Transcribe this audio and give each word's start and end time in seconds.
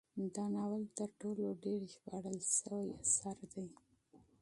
دا 0.35 0.43
ناول 0.55 0.83
تر 0.97 1.09
ټولو 1.21 1.43
ډیر 1.63 1.79
ژباړل 1.93 2.37
شوی 2.57 2.87
اثر 3.03 3.37
دی. 3.53 3.67